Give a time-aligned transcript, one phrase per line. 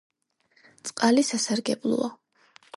[0.91, 2.13] წყალი სასარგებლოა